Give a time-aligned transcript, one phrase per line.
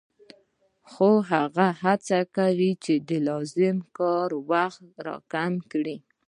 [0.91, 2.71] خو هغه هڅه کوي
[3.09, 5.97] د لازم کار وخت را کم کړي